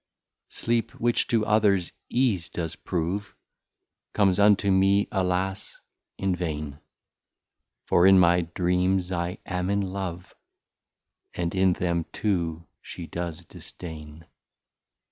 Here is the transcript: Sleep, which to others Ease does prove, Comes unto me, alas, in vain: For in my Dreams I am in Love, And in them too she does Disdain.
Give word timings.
Sleep, 0.49 0.99
which 0.99 1.27
to 1.27 1.45
others 1.45 1.91
Ease 2.09 2.49
does 2.49 2.75
prove, 2.75 3.35
Comes 4.13 4.39
unto 4.39 4.71
me, 4.71 5.07
alas, 5.11 5.79
in 6.17 6.35
vain: 6.35 6.79
For 7.85 8.07
in 8.07 8.17
my 8.17 8.41
Dreams 8.55 9.11
I 9.11 9.37
am 9.45 9.69
in 9.69 9.81
Love, 9.83 10.33
And 11.35 11.53
in 11.53 11.73
them 11.73 12.07
too 12.13 12.65
she 12.81 13.05
does 13.05 13.45
Disdain. 13.45 14.25